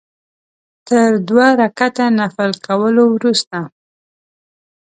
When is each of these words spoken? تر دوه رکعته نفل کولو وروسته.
تر 0.87 1.09
دوه 1.27 1.47
رکعته 1.61 2.05
نفل 2.19 2.51
کولو 2.65 3.03
وروسته. 3.15 3.59